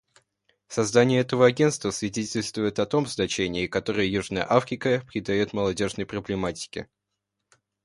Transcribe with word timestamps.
Создание 0.67 1.19
этого 1.19 1.45
Агентства 1.45 1.91
свидетельствует 1.91 2.79
о 2.79 2.87
том 2.87 3.05
значении, 3.05 3.67
которое 3.67 4.07
Южная 4.07 4.51
Африка 4.51 5.03
придает 5.07 5.53
молодежной 5.53 6.07
проблематике. 6.07 6.89